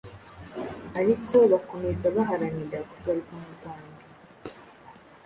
[0.99, 4.01] ariko bakomeza baharanira kugaruka mu Rwanda